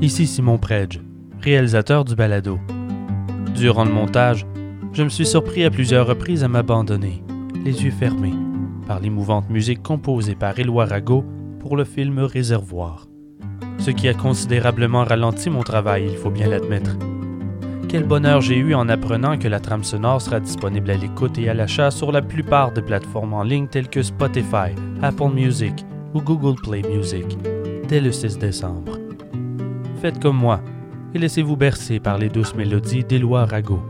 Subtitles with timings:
[0.00, 1.00] Ici Simon Predge,
[1.40, 2.60] réalisateur du balado.
[3.56, 4.46] Durant le montage,
[4.92, 7.20] je me suis surpris à plusieurs reprises à m'abandonner,
[7.64, 8.34] les yeux fermés,
[8.86, 11.24] par l'émouvante musique composée par Éloi Rago
[11.58, 13.08] pour le film Réservoir.
[13.78, 16.96] Ce qui a considérablement ralenti mon travail, il faut bien l'admettre.
[17.88, 21.48] Quel bonheur j'ai eu en apprenant que la trame sonore sera disponible à l'écoute et
[21.48, 25.74] à l'achat sur la plupart des plateformes en ligne telles que Spotify, Apple Music
[26.14, 27.26] ou Google Play Music
[27.88, 29.07] dès le 6 décembre.
[30.00, 30.60] Faites comme moi
[31.12, 33.82] et laissez-vous bercer par les douces mélodies d'Éloi Rago.